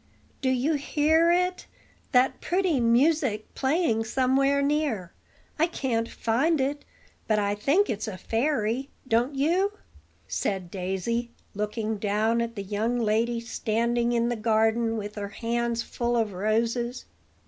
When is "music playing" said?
2.79-4.03